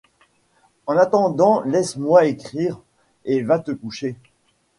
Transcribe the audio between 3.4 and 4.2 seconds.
va te coucher.